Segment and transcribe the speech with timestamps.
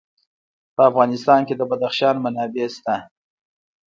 [0.75, 2.95] په افغانستان کې د بدخشان منابع شته.